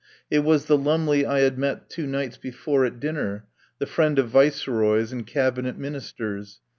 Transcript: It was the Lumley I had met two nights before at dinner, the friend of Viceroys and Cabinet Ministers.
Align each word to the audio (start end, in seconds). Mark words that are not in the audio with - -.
It 0.31 0.39
was 0.39 0.65
the 0.65 0.79
Lumley 0.79 1.27
I 1.27 1.41
had 1.41 1.59
met 1.59 1.87
two 1.87 2.07
nights 2.07 2.35
before 2.35 2.85
at 2.85 2.99
dinner, 2.99 3.45
the 3.77 3.85
friend 3.85 4.17
of 4.17 4.29
Viceroys 4.31 5.11
and 5.11 5.27
Cabinet 5.27 5.77
Ministers. 5.77 6.59